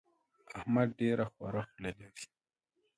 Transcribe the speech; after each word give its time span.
احمد 0.57 0.89
تل 0.91 0.97
ډېره 0.99 1.25
خوره 1.33 1.61
خوله 1.69 1.91
لري. 1.99 2.23